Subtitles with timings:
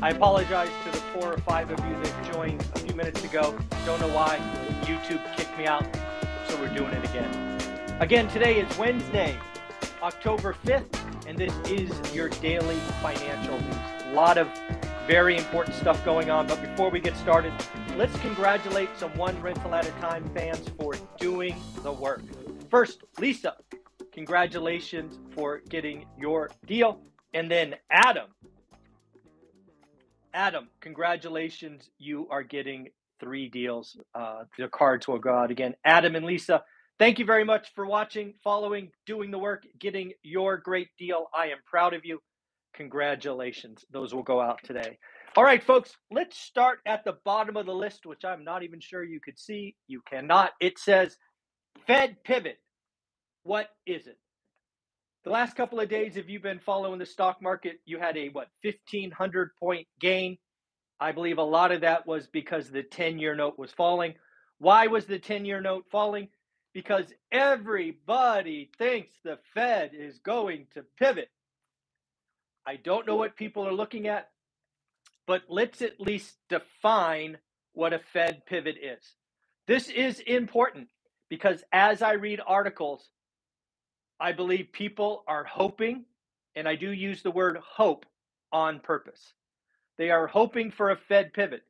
[0.00, 3.58] I apologize to the four or five of you that joined a few minutes ago.
[3.84, 4.38] Don't know why.
[4.82, 5.84] YouTube kicked me out,
[6.46, 7.58] so we're doing it again.
[7.98, 9.36] Again, today is Wednesday,
[10.00, 13.76] October 5th, and this is your daily financial news.
[14.04, 14.48] A lot of
[15.08, 17.52] very important stuff going on, but before we get started,
[17.96, 22.22] let's congratulate some One Rental at a Time fans for doing the work.
[22.70, 23.56] First, Lisa,
[24.12, 27.00] congratulations for getting your deal.
[27.34, 28.28] And then Adam,
[30.34, 31.88] Adam, congratulations.
[31.98, 32.88] You are getting
[33.20, 33.96] three deals.
[34.14, 35.74] Uh, the cards will go out again.
[35.84, 36.62] Adam and Lisa,
[36.98, 41.26] thank you very much for watching, following, doing the work, getting your great deal.
[41.34, 42.20] I am proud of you.
[42.74, 43.84] Congratulations.
[43.90, 44.98] Those will go out today.
[45.36, 48.80] All right, folks, let's start at the bottom of the list, which I'm not even
[48.80, 49.76] sure you could see.
[49.86, 50.52] You cannot.
[50.60, 51.16] It says
[51.86, 52.58] Fed pivot.
[53.42, 54.18] What is it?
[55.24, 58.28] The last couple of days, if you've been following the stock market, you had a
[58.28, 60.38] what 1500 point gain.
[61.00, 64.14] I believe a lot of that was because the 10 year note was falling.
[64.58, 66.28] Why was the 10 year note falling?
[66.72, 71.30] Because everybody thinks the Fed is going to pivot.
[72.66, 74.28] I don't know what people are looking at,
[75.26, 77.38] but let's at least define
[77.72, 79.02] what a Fed pivot is.
[79.66, 80.88] This is important
[81.28, 83.08] because as I read articles,
[84.20, 86.04] I believe people are hoping,
[86.56, 88.04] and I do use the word hope
[88.52, 89.34] on purpose.
[89.96, 91.62] They are hoping for a Fed pivot.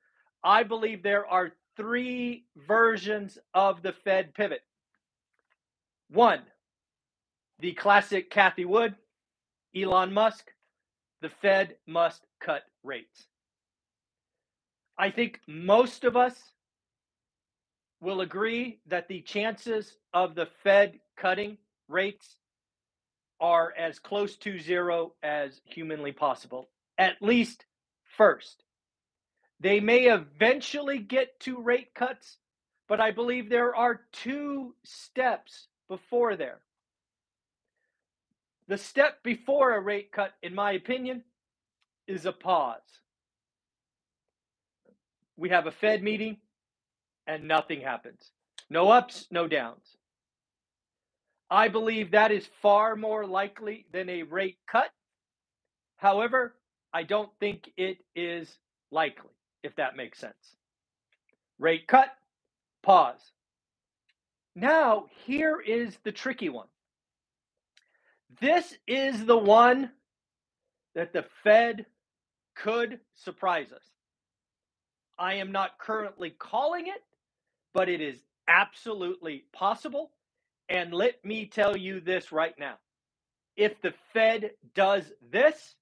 [0.43, 4.63] I believe there are three versions of the Fed pivot.
[6.11, 6.43] One,
[7.61, 8.95] the classic Cathie Wood,
[9.77, 10.51] Elon Musk,
[11.21, 13.27] the Fed must cut rates.
[14.97, 16.35] I think most of us
[18.01, 21.59] will agree that the chances of the Fed cutting
[21.89, 22.38] rates
[23.41, 27.65] are as close to zero as humanly possible, at least
[28.17, 28.65] first.
[29.61, 32.39] They may eventually get to rate cuts,
[32.89, 36.61] but I believe there are two steps before there.
[38.69, 41.25] The step before a rate cut, in my opinion,
[42.07, 42.81] is a pause.
[45.37, 46.39] We have a Fed meeting
[47.27, 48.33] and nothing happens.
[48.71, 49.98] No ups, no downs.
[51.51, 54.91] I believe that is far more likely than a rate cut.
[55.97, 56.55] However,
[56.93, 58.59] I don't think it is
[58.91, 59.31] likely,
[59.63, 60.57] if that makes sense.
[61.59, 62.11] Rate cut,
[62.83, 63.21] pause.
[64.55, 66.69] Now, here is the tricky one.
[68.41, 69.91] This is the one
[70.95, 71.87] that the Fed
[72.57, 73.85] could surprise us.
[75.19, 77.03] I am not currently calling it,
[77.75, 80.13] but it is absolutely possible.
[80.69, 82.75] And let me tell you this right now.
[83.57, 85.75] If the Fed does this,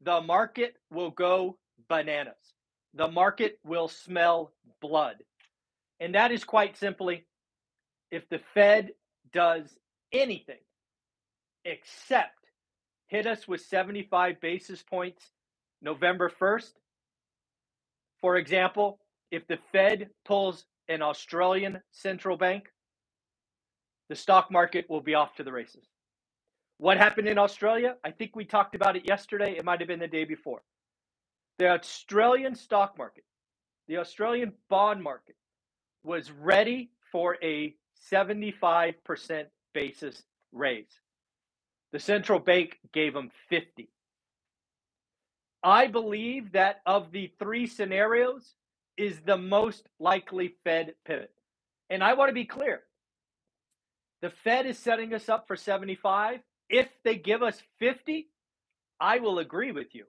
[0.00, 2.34] the market will go bananas.
[2.94, 5.16] The market will smell blood.
[6.00, 7.24] And that is quite simply
[8.10, 8.90] if the Fed
[9.32, 9.66] does
[10.12, 10.60] anything
[11.64, 12.38] except
[13.06, 15.30] hit us with 75 basis points
[15.80, 16.72] November 1st.
[18.20, 18.98] For example,
[19.30, 22.68] if the Fed pulls an Australian central bank,
[24.08, 25.84] the stock market will be off to the races.
[26.78, 27.96] What happened in Australia?
[28.04, 29.56] I think we talked about it yesterday.
[29.56, 30.62] It might have been the day before.
[31.58, 33.24] The Australian stock market,
[33.86, 35.36] the Australian bond market,
[36.02, 37.74] was ready for a
[38.12, 40.90] 75% basis raise.
[41.92, 43.88] The central bank gave them 50.
[45.62, 48.54] I believe that of the three scenarios
[48.96, 51.30] is the most likely Fed pivot.
[51.90, 52.82] And I want to be clear.
[54.22, 56.40] The Fed is setting us up for 75.
[56.70, 58.28] If they give us 50,
[59.00, 60.04] I will agree with you.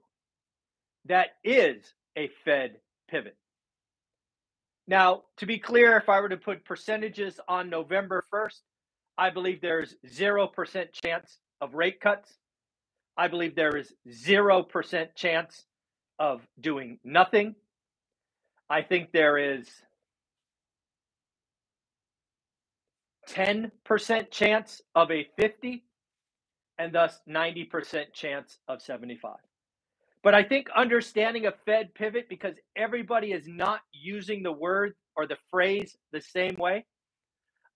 [1.06, 1.84] That is
[2.16, 2.76] a Fed
[3.10, 3.36] pivot.
[4.86, 8.60] Now, to be clear, if I were to put percentages on November 1st,
[9.18, 12.32] I believe there's 0% chance of rate cuts.
[13.16, 15.64] I believe there is 0% chance
[16.18, 17.54] of doing nothing.
[18.70, 19.68] I think there is
[23.28, 25.84] 10% chance of a 50
[26.78, 29.36] and thus 90% chance of 75.
[30.22, 35.26] But I think understanding a Fed pivot because everybody is not using the word or
[35.26, 36.86] the phrase the same way.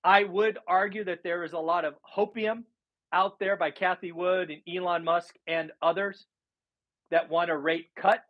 [0.02, 2.64] I would argue that there is a lot of hopium
[3.12, 6.26] out there by Cathie Wood and Elon Musk and others
[7.10, 8.24] that want a rate cut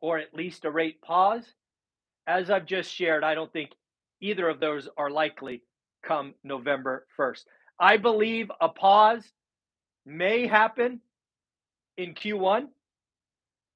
[0.00, 1.44] or at least a rate pause.
[2.26, 3.70] As I've just shared, I don't think
[4.20, 5.62] either of those are likely
[6.02, 7.44] come November 1st.
[7.78, 9.24] I believe a pause
[10.04, 11.00] may happen
[11.96, 12.66] in Q1.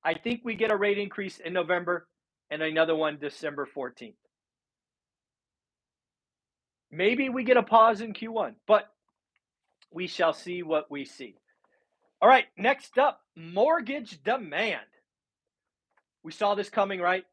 [0.04, 2.06] I think we get a rate increase in November
[2.50, 4.14] and another one December 14th.
[6.90, 8.86] Maybe we get a pause in Q1, but
[9.90, 11.36] we shall see what we see.
[12.20, 14.80] All right, next up mortgage demand.
[16.22, 17.24] We saw this coming, right?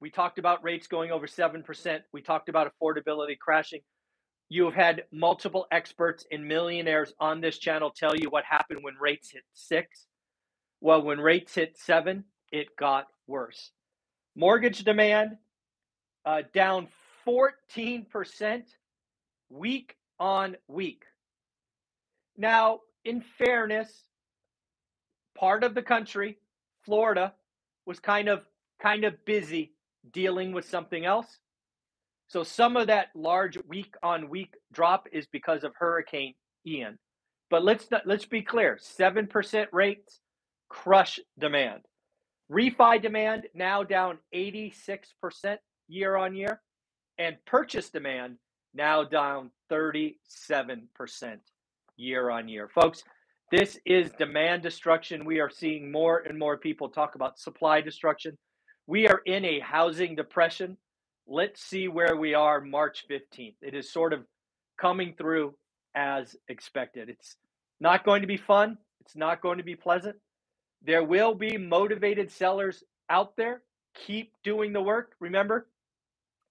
[0.00, 2.00] We talked about rates going over 7%.
[2.12, 3.80] We talked about affordability crashing.
[4.48, 8.94] You have had multiple experts and millionaires on this channel tell you what happened when
[9.00, 10.06] rates hit six.
[10.80, 13.72] Well, when rates hit seven, it got worse.
[14.34, 15.36] Mortgage demand
[16.24, 16.88] uh, down
[17.26, 18.62] 14%
[19.50, 21.04] week on week.
[22.36, 24.04] Now, in fairness,
[25.36, 26.38] part of the country,
[26.84, 27.34] Florida,
[27.86, 28.44] was kind of
[28.80, 29.72] kind of busy
[30.12, 31.38] dealing with something else.
[32.28, 36.34] So some of that large week on week drop is because of Hurricane
[36.66, 36.98] Ian.
[37.50, 40.20] But let's not, let's be clear, 7% rates
[40.68, 41.80] crush demand.
[42.52, 45.56] Refi demand now down 86%
[45.88, 46.60] year on year
[47.18, 48.36] and purchase demand
[48.74, 50.84] now down 37%
[51.96, 52.68] year on year.
[52.68, 53.02] Folks,
[53.50, 55.24] this is demand destruction.
[55.24, 58.36] We are seeing more and more people talk about supply destruction.
[58.86, 60.76] We are in a housing depression.
[61.30, 63.56] Let's see where we are March 15th.
[63.60, 64.24] It is sort of
[64.80, 65.54] coming through
[65.94, 67.10] as expected.
[67.10, 67.36] It's
[67.80, 68.78] not going to be fun.
[69.02, 70.16] It's not going to be pleasant.
[70.82, 73.60] There will be motivated sellers out there.
[74.06, 75.16] Keep doing the work.
[75.20, 75.68] Remember,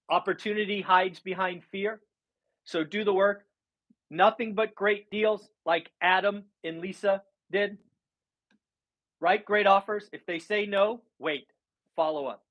[0.08, 2.00] opportunity hides behind fear.
[2.62, 3.46] So do the work.
[4.10, 7.78] Nothing but great deals like Adam and Lisa did.
[9.20, 9.44] Right?
[9.44, 10.08] Great offers.
[10.12, 11.48] If they say no, wait,
[11.96, 12.44] follow up.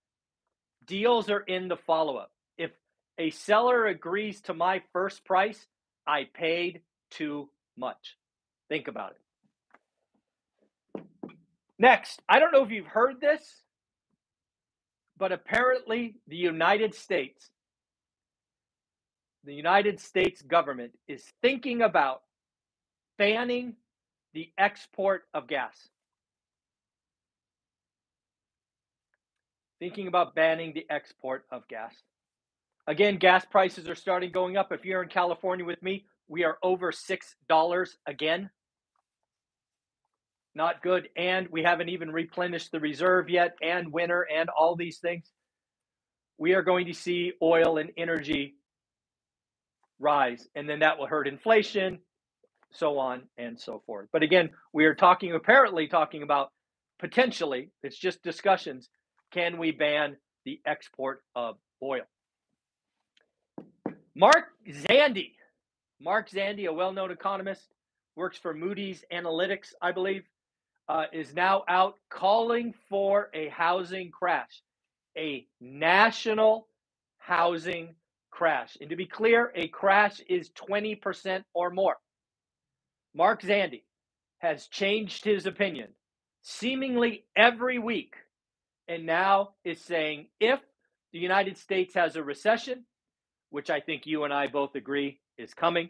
[0.88, 2.32] Deals are in the follow up.
[2.58, 2.72] If
[3.18, 5.68] a seller agrees to my first price,
[6.06, 6.82] I paid
[7.12, 8.18] too much.
[8.70, 11.04] Think about it.
[11.80, 13.62] Next, I don't know if you've heard this,
[15.18, 17.50] but apparently the United States
[19.48, 22.22] the United States government is thinking about
[23.18, 23.76] banning
[24.34, 25.88] the export of gas.
[29.80, 31.94] Thinking about banning the export of gas.
[32.88, 34.72] Again, gas prices are starting going up.
[34.72, 38.50] If you're in California with me, we are over $6 again.
[40.56, 41.10] Not good.
[41.16, 45.32] And we haven't even replenished the reserve yet, and winter, and all these things.
[46.40, 48.56] We are going to see oil and energy
[50.00, 52.00] rise, and then that will hurt inflation,
[52.72, 54.08] so on and so forth.
[54.12, 56.52] But again, we are talking, apparently, talking about
[57.00, 58.90] potentially, it's just discussions.
[59.32, 62.04] Can we ban the export of oil?
[64.16, 65.34] Mark Zandi,
[66.00, 67.74] Mark Zandi, a well known economist,
[68.16, 70.24] works for Moody's Analytics, I believe,
[70.90, 74.64] uh, is now out calling for a housing crash,
[75.18, 76.68] a national
[77.20, 77.96] housing
[78.32, 78.78] crash.
[78.80, 81.98] And to be clear, a crash is 20% or more.
[83.14, 83.84] Mark Zandi
[84.40, 85.90] has changed his opinion
[86.44, 88.16] seemingly every week
[88.88, 90.60] and now is saying if
[91.14, 92.86] the United States has a recession,
[93.50, 95.90] which I think you and I both agree is coming,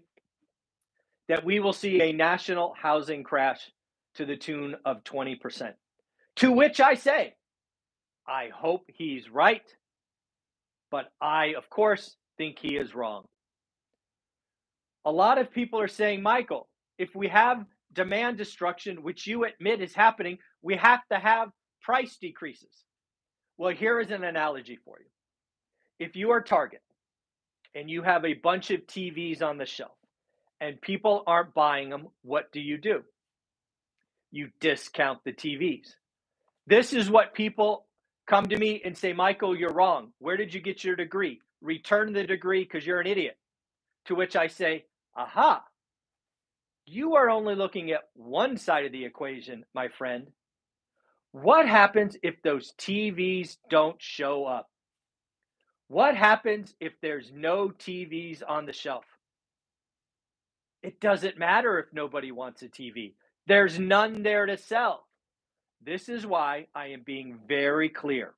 [1.27, 3.59] that we will see a national housing crash
[4.15, 5.73] to the tune of 20%.
[6.37, 7.35] To which I say,
[8.27, 9.63] I hope he's right.
[10.91, 13.25] But I, of course, think he is wrong.
[15.05, 19.81] A lot of people are saying, Michael, if we have demand destruction, which you admit
[19.81, 21.49] is happening, we have to have
[21.81, 22.73] price decreases.
[23.57, 26.05] Well, here is an analogy for you.
[26.05, 26.81] If you are Target
[27.73, 29.97] and you have a bunch of TVs on the shelf
[30.61, 33.03] and people aren't buying them, what do you do?
[34.31, 35.87] You discount the TVs.
[36.67, 37.85] This is what people
[38.27, 40.11] come to me and say, Michael, you're wrong.
[40.19, 41.39] Where did you get your degree?
[41.61, 43.37] return the degree because you're an idiot.
[44.05, 45.63] To which I say, aha,
[46.85, 50.27] you are only looking at one side of the equation, my friend.
[51.31, 54.69] What happens if those TVs don't show up?
[55.87, 59.05] What happens if there's no TVs on the shelf?
[60.83, 63.13] It doesn't matter if nobody wants a TV.
[63.45, 65.07] There's none there to sell.
[65.83, 68.33] This is why I am being very clear.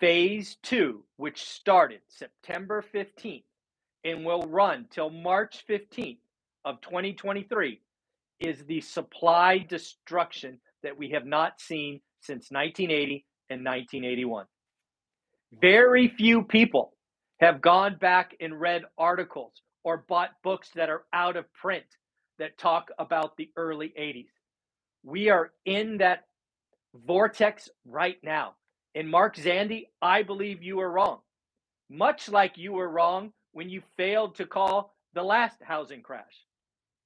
[0.00, 3.44] Phase two, which started September 15th
[4.04, 6.18] and will run till March 15th
[6.64, 7.80] of 2023,
[8.40, 14.46] is the supply destruction that we have not seen since 1980 and 1981.
[15.60, 16.94] Very few people
[17.40, 21.84] have gone back and read articles or bought books that are out of print
[22.38, 24.28] that talk about the early 80s.
[25.02, 26.24] We are in that
[27.06, 28.54] vortex right now.
[28.94, 31.18] And Mark Zandi, I believe you were wrong.
[31.90, 36.46] Much like you were wrong when you failed to call the last housing crash.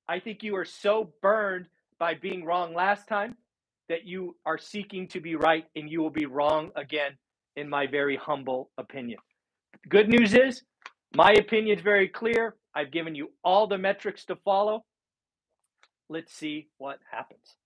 [0.09, 1.67] I think you are so burned
[1.99, 3.37] by being wrong last time
[3.89, 7.13] that you are seeking to be right and you will be wrong again,
[7.57, 9.19] in my very humble opinion.
[9.89, 10.63] Good news is,
[11.15, 12.57] my opinion is very clear.
[12.75, 14.85] I've given you all the metrics to follow.
[16.09, 17.57] Let's see what happens.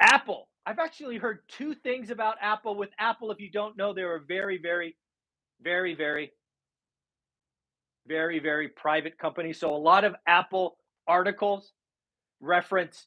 [0.00, 0.48] Apple.
[0.64, 2.76] I've actually heard two things about Apple.
[2.76, 4.96] With Apple, if you don't know, they're a very, very,
[5.62, 6.32] very, very,
[8.06, 9.52] very, very private company.
[9.52, 10.76] So a lot of Apple
[11.06, 11.72] articles
[12.40, 13.06] reference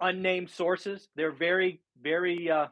[0.00, 1.08] unnamed sources.
[1.16, 2.66] They're very, very uh,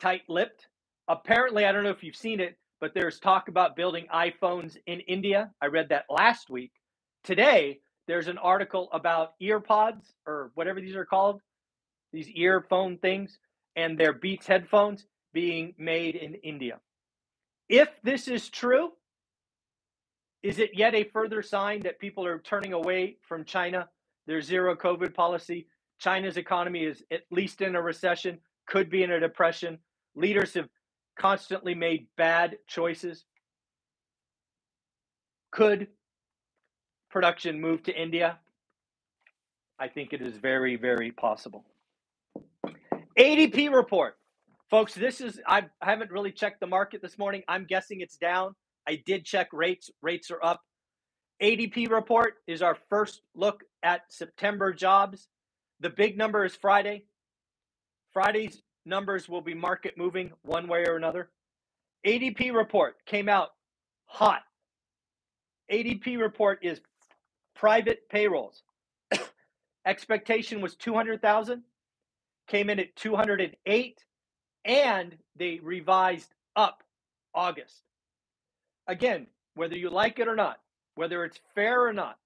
[0.00, 0.66] tight lipped.
[1.08, 5.00] Apparently, I don't know if you've seen it, but there's talk about building iPhones in
[5.00, 5.50] India.
[5.60, 6.72] I read that last week.
[7.24, 11.40] Today, there's an article about earpods or whatever these are called,
[12.12, 13.38] these earphone things,
[13.76, 16.80] and their Beats headphones being made in India.
[17.68, 18.90] If this is true,
[20.42, 23.88] is it yet a further sign that people are turning away from China,
[24.26, 25.68] their zero COVID policy?
[26.02, 29.78] China's economy is at least in a recession, could be in a depression.
[30.16, 30.68] Leaders have
[31.16, 33.24] constantly made bad choices.
[35.52, 35.86] Could
[37.08, 38.40] production move to India?
[39.78, 41.64] I think it is very, very possible.
[43.16, 44.16] ADP report.
[44.70, 47.44] Folks, this is, I haven't really checked the market this morning.
[47.46, 48.56] I'm guessing it's down.
[48.88, 49.88] I did check rates.
[50.02, 50.62] Rates are up.
[51.40, 55.28] ADP report is our first look at September jobs.
[55.82, 57.06] The big number is Friday.
[58.12, 61.28] Friday's numbers will be market moving one way or another.
[62.06, 63.48] ADP report came out
[64.04, 64.42] hot.
[65.72, 66.80] ADP report is
[67.56, 68.62] private payrolls.
[69.86, 71.64] Expectation was 200,000,
[72.46, 74.04] came in at 208,
[74.64, 76.84] and they revised up
[77.34, 77.82] August.
[78.86, 80.60] Again, whether you like it or not,
[80.94, 82.18] whether it's fair or not,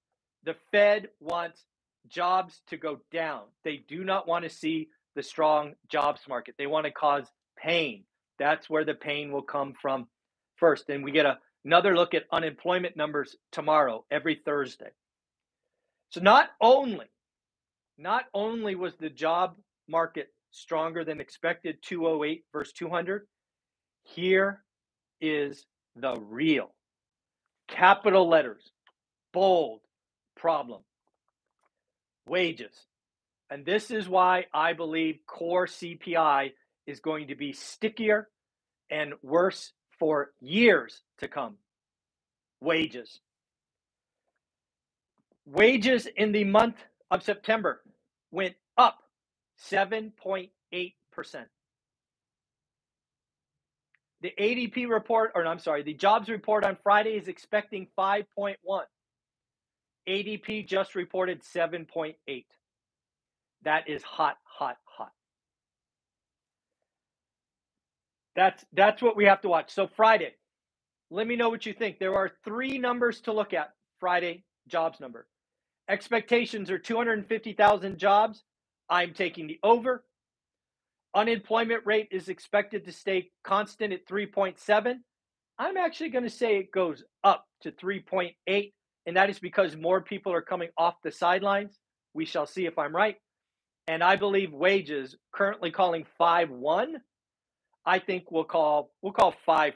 [0.45, 1.65] the Fed wants
[2.09, 3.43] jobs to go down.
[3.65, 6.55] They do not want to see the strong jobs market.
[6.59, 8.05] They want to cause pain.
[8.39, 10.07] That's where the pain will come from
[10.57, 10.89] first.
[10.89, 14.91] And we get a, another look at unemployment numbers tomorrow, every Thursday.
[16.11, 17.07] So not only,
[17.99, 19.57] not only was the job
[19.89, 23.27] market stronger than expected, 208 versus 200,
[24.03, 24.63] here
[25.21, 26.75] is the real
[27.69, 28.71] capital letters,
[29.33, 29.81] bold
[30.37, 30.83] problem
[32.27, 32.87] wages.
[33.51, 36.53] And this is why I believe core CPI
[36.87, 38.29] is going to be stickier
[38.91, 41.57] and worse for years to come.
[42.61, 43.21] Wages.
[45.47, 46.77] Wages in the month
[47.11, 47.83] of September
[48.33, 48.99] went up
[49.71, 50.51] 7.8%.
[54.23, 58.57] The ADP report, or I'm sorry, the jobs report on Friday is expecting 5.1.
[60.09, 62.45] ADP just reported 7.8.
[63.63, 65.13] That is hot, hot, hot.
[68.37, 69.73] That's that's what we have to watch.
[69.73, 70.35] So Friday,
[71.11, 71.99] let me know what you think.
[71.99, 73.71] There are three numbers to look at.
[73.99, 75.27] Friday jobs number.
[75.89, 78.43] Expectations are 250,000 jobs.
[78.91, 80.05] I'm taking the over.
[81.15, 84.97] Unemployment rate is expected to stay constant at 3.7.
[85.59, 88.73] I'm actually going to say it goes up to 3.8
[89.07, 91.79] and that is because more people are coming off the sidelines.
[92.13, 93.17] We shall see if I'm right.
[93.87, 96.95] And I believe wages currently calling 5-1.
[97.85, 99.73] I think we'll call we'll call 5-4.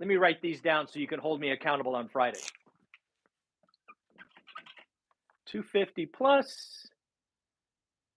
[0.00, 2.40] Let me write these down so you can hold me accountable on Friday.
[5.46, 6.86] 250 plus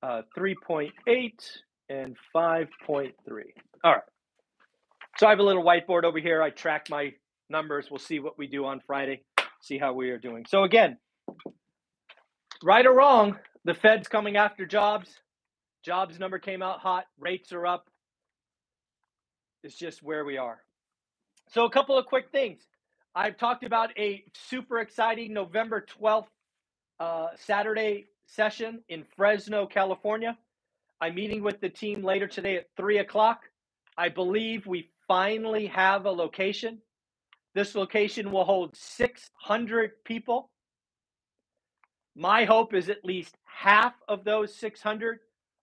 [0.03, 0.91] uh, 3.8
[1.89, 3.13] and 5.3.
[3.83, 4.01] All right.
[5.17, 6.41] So I have a little whiteboard over here.
[6.41, 7.13] I track my
[7.49, 7.87] numbers.
[7.89, 9.23] We'll see what we do on Friday
[9.61, 10.45] see how we are doing.
[10.47, 10.97] So again,
[12.63, 15.09] right or wrong, the Fed's coming after jobs.
[15.83, 17.87] Jobs number came out hot, rates are up.
[19.63, 20.59] It's just where we are.
[21.49, 22.61] So a couple of quick things.
[23.13, 26.27] I've talked about a super exciting November 12th
[26.99, 30.37] uh, Saturday session in Fresno, California.
[31.01, 33.41] I'm meeting with the team later today at three o'clock.
[33.97, 36.79] I believe we finally have a location.
[37.53, 40.49] This location will hold 600 people.
[42.15, 45.19] My hope is at least half of those 600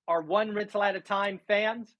[0.06, 1.94] are one rental at a time fans.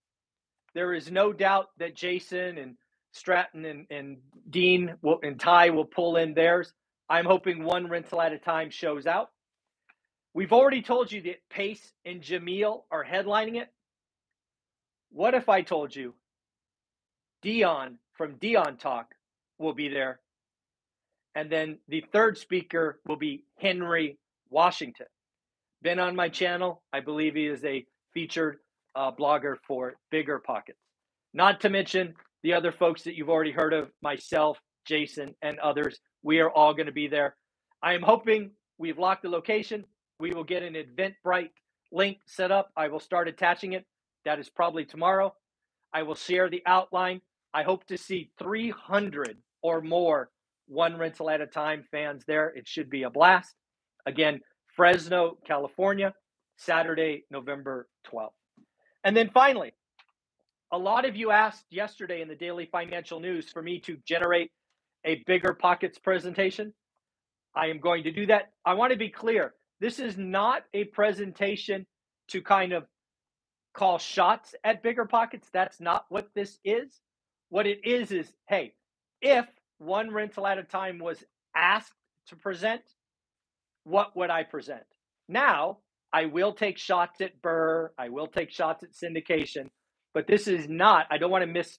[0.75, 2.77] There is no doubt that Jason and
[3.13, 4.19] Stratton and, and
[4.51, 6.73] Dean will, and Ty will pull in theirs.
[7.09, 9.31] I'm hoping one rental at a time shows out.
[10.35, 13.69] We've already told you that Pace and Jamil are headlining it.
[15.11, 16.15] What if I told you
[17.43, 19.15] Dion from Dion Talk
[19.59, 20.21] will be there?
[21.35, 24.19] And then the third speaker will be Henry
[24.51, 25.07] Washington.
[25.83, 26.83] Been on my channel.
[26.93, 28.59] I believe he is a featured
[28.97, 30.81] uh, blogger for Bigger Pockets.
[31.35, 36.01] Not to mention the other folks that you've already heard of, myself, Jason, and others.
[36.23, 37.37] We are all going to be there.
[37.83, 39.85] I am hoping we've locked the location.
[40.19, 41.51] We will get an Eventbrite
[41.93, 42.71] link set up.
[42.77, 43.85] I will start attaching it.
[44.25, 45.35] That is probably tomorrow.
[45.93, 47.21] I will share the outline.
[47.55, 50.31] I hope to see 300 or more
[50.67, 52.49] one rental at a time fans there.
[52.49, 53.55] It should be a blast.
[54.07, 54.41] Again,
[54.77, 56.15] Fresno, California,
[56.57, 58.31] Saturday, November 12th.
[59.05, 59.73] And then finally,
[60.73, 64.51] a lot of you asked yesterday in the daily financial news for me to generate
[65.05, 66.75] a bigger pockets presentation.
[67.55, 68.53] I am going to do that.
[68.65, 71.87] I want to be clear this is not a presentation
[72.29, 72.85] to kind of
[73.75, 75.49] call shots at bigger pockets.
[75.53, 77.01] That's not what this is.
[77.49, 78.75] What it is is hey,
[79.21, 79.47] if
[79.79, 81.23] one rental at a time was
[81.55, 81.93] asked
[82.29, 82.83] to present,
[83.85, 84.85] what would I present?
[85.29, 85.79] Now,
[86.13, 89.69] I will take shots at BRRRR, I will take shots at syndication,
[90.15, 91.79] but this is not, I don't want to miss,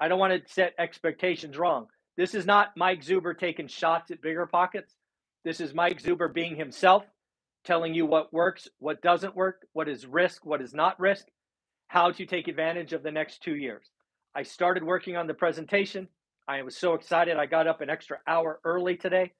[0.00, 1.86] I don't want to set expectations wrong.
[2.16, 4.92] This is not Mike Zuber taking shots at bigger pockets.
[5.44, 7.04] This is Mike Zuber being himself,
[7.64, 11.26] telling you what works, what doesn't work, what is risk, what is not risk,
[11.86, 13.88] how to take advantage of the next two years.
[14.34, 16.08] I started working on the presentation.
[16.48, 17.36] I was so excited.
[17.36, 19.32] I got up an extra hour early today.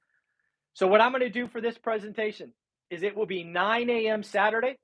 [0.75, 2.53] So, what I'm going to do for this presentation
[2.91, 4.23] is it will be 9 a.m.
[4.23, 4.77] Saturday.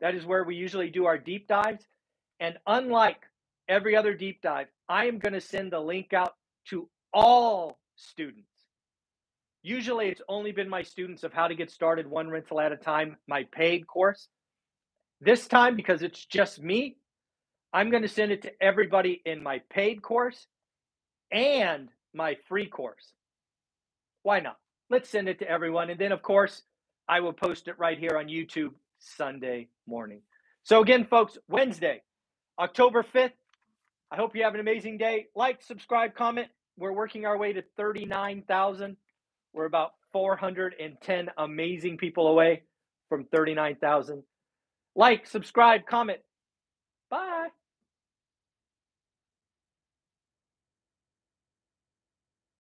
[0.00, 1.84] That is where we usually do our deep dives.
[2.38, 3.22] And unlike
[3.68, 6.34] every other deep dive, I am going to send the link out
[6.68, 8.46] to all students.
[9.64, 12.76] Usually it's only been my students of how to get started one rental at a
[12.76, 14.28] time, my paid course.
[15.20, 16.96] This time, because it's just me,
[17.72, 20.46] I'm going to send it to everybody in my paid course
[21.32, 23.12] and my free course.
[24.22, 24.58] Why not?
[24.90, 25.90] Let's send it to everyone.
[25.90, 26.62] And then, of course,
[27.08, 30.20] I will post it right here on YouTube Sunday morning.
[30.64, 32.02] So, again, folks, Wednesday,
[32.58, 33.32] October 5th.
[34.10, 35.26] I hope you have an amazing day.
[35.34, 36.48] Like, subscribe, comment.
[36.76, 38.96] We're working our way to 39,000.
[39.54, 42.62] We're about 410 amazing people away
[43.08, 44.22] from 39,000.
[44.94, 46.20] Like, subscribe, comment.